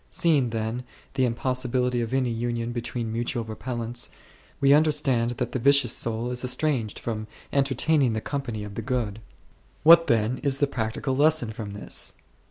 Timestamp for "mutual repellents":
3.13-4.09